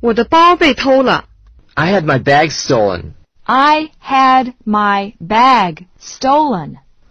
[0.00, 1.26] 我的包被偷了。
[1.74, 3.12] I I had my bag stolen.
[3.44, 6.78] I had my bag stolen.